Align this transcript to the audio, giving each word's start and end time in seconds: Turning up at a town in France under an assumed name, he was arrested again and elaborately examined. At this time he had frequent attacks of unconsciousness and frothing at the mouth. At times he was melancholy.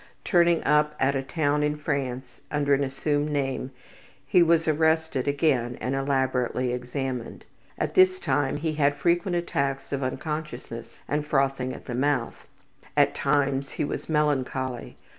Turning 0.23 0.63
up 0.63 0.95
at 0.99 1.15
a 1.15 1.21
town 1.21 1.61
in 1.61 1.75
France 1.77 2.41
under 2.49 2.73
an 2.73 2.83
assumed 2.83 3.29
name, 3.29 3.69
he 4.25 4.41
was 4.41 4.67
arrested 4.67 5.27
again 5.27 5.77
and 5.79 5.93
elaborately 5.93 6.73
examined. 6.73 7.45
At 7.77 7.93
this 7.93 8.19
time 8.19 8.57
he 8.57 8.73
had 8.73 8.95
frequent 8.95 9.35
attacks 9.35 9.93
of 9.93 10.01
unconsciousness 10.01 10.97
and 11.07 11.23
frothing 11.23 11.71
at 11.71 11.85
the 11.85 11.93
mouth. 11.93 12.47
At 12.97 13.13
times 13.13 13.73
he 13.73 13.85
was 13.85 14.09
melancholy. 14.09 14.97